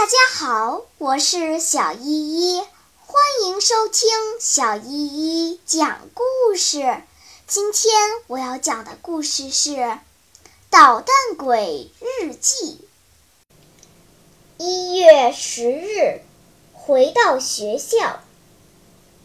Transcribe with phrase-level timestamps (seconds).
[0.00, 2.62] 大家好，我是小依依，
[3.04, 4.08] 欢迎收听
[4.40, 7.02] 小依依讲故事。
[7.46, 7.92] 今天
[8.26, 9.72] 我要讲的故事是
[10.70, 12.80] 《捣蛋鬼日记》。
[14.56, 16.22] 一月十日，
[16.72, 18.20] 回到学校，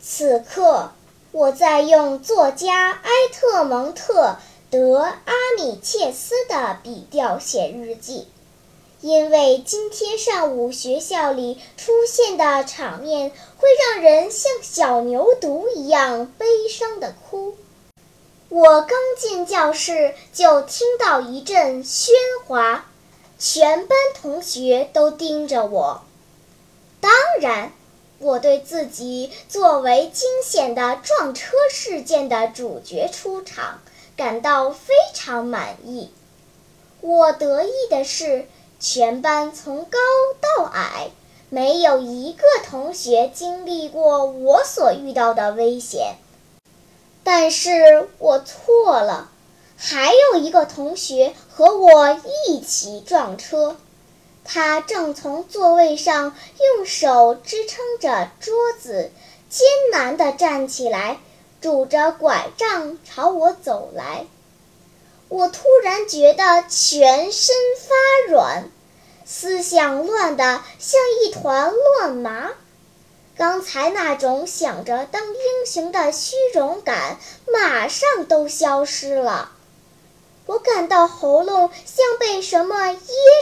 [0.01, 0.91] 此刻
[1.31, 4.23] 我在用作家埃特蒙特·
[4.69, 8.27] 德阿米切斯的笔调写日记。
[9.05, 17.55] 因为今天上午学校里出现的场面会让人像小牛犊一样悲伤的哭。
[18.49, 22.09] 我刚进教室就听到一阵喧
[22.47, 22.87] 哗，
[23.37, 26.01] 全班同学都盯着我。
[26.99, 27.73] 当然，
[28.17, 33.81] 我对自己作为惊险的撞车事件的主角出场
[34.17, 36.09] 感到非常满意。
[37.01, 38.47] 我得意的是。
[38.87, 39.97] 全班从高
[40.39, 41.09] 到矮，
[41.49, 46.17] 没有一个同学经历过我所遇到的危险。
[47.23, 49.31] 但是我错了，
[49.75, 53.75] 还有一个同学和我一起撞车，
[54.43, 56.35] 他正从座位上
[56.77, 59.09] 用手支撑着桌子，
[59.49, 61.17] 艰难地站起来，
[61.59, 64.27] 拄着拐杖朝我走来。
[65.27, 68.69] 我突然觉得全身发软，
[69.25, 72.51] 思想乱得像一团乱麻。
[73.35, 77.17] 刚才那种想着当英雄的虚荣感
[77.51, 79.51] 马上都消失了。
[80.45, 82.99] 我感到喉咙像被什么噎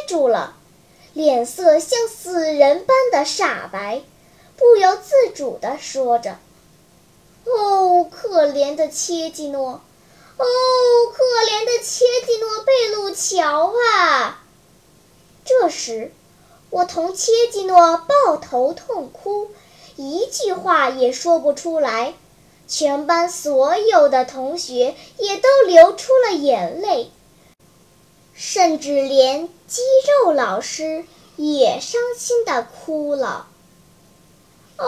[0.08, 0.56] 住了，
[1.14, 4.02] 脸色像死人般的煞白，
[4.56, 6.38] 不由自主地说着
[7.46, 9.82] ：“哦，可怜的切基诺。”
[10.36, 10.46] 哦，
[11.14, 14.43] 可怜的切蒂诺贝鲁乔啊！
[15.46, 16.12] 这时，
[16.70, 19.50] 我同切基诺抱头痛哭，
[19.96, 22.14] 一句话也说不出来。
[22.68, 27.12] 全班所有的同学也都流出了眼泪，
[28.34, 29.82] 甚至连肌
[30.24, 33.48] 肉老师也伤心地哭了。
[34.78, 34.86] 哦，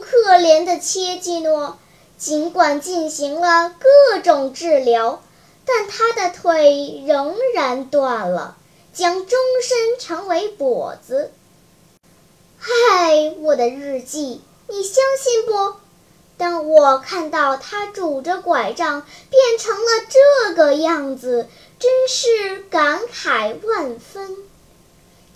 [0.00, 1.78] 可怜的切基诺！
[2.16, 5.20] 尽管进行了各种治疗，
[5.64, 8.56] 但他的腿仍然断了，
[8.94, 11.32] 将终身成为跛子。
[12.58, 15.76] 嗨，我的日记，你相信不？
[16.38, 24.36] 当我看到他拄着拐杖变成了这个样子，真是感慨万分。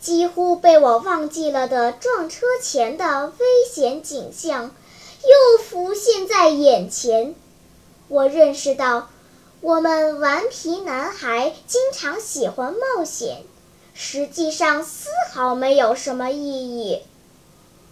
[0.01, 4.71] 几乎被我忘记了的撞车前的危险景象。
[5.21, 7.35] 又浮现在眼前，
[8.07, 9.11] 我认识到，
[9.61, 13.43] 我们顽皮男孩经常喜欢冒险，
[13.93, 16.39] 实际上丝毫没有什么意
[16.79, 17.03] 义。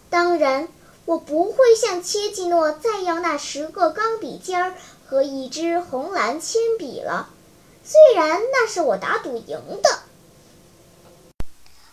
[0.08, 0.68] 当然，
[1.06, 4.74] 我不会向切季诺再要那十个钢笔尖儿
[5.08, 7.30] 和一支红蓝铅笔了，
[7.84, 9.98] 虽然那是我打赌赢的。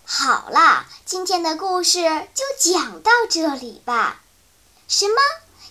[0.06, 2.04] 好啦，今天的故事
[2.36, 4.22] 就讲到这里吧。
[4.88, 5.16] 什么？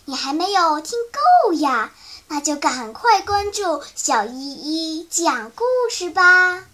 [0.06, 0.98] 你还没有听
[1.46, 1.92] 够呀？
[2.34, 6.71] 那就赶快关注小依依讲故事吧。